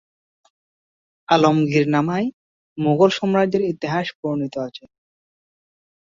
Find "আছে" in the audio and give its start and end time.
4.67-4.83